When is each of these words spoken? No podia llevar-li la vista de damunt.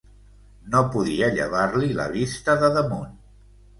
No 0.75 0.79
podia 0.95 1.29
llevar-li 1.37 1.91
la 1.99 2.07
vista 2.17 2.57
de 2.65 2.75
damunt. 2.79 3.15